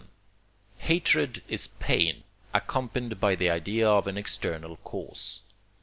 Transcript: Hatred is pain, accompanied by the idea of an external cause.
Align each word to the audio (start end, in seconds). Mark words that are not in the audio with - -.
Hatred 0.79 1.43
is 1.47 1.67
pain, 1.67 2.23
accompanied 2.55 3.19
by 3.19 3.35
the 3.35 3.51
idea 3.51 3.87
of 3.87 4.07
an 4.07 4.17
external 4.17 4.77
cause. 4.77 5.41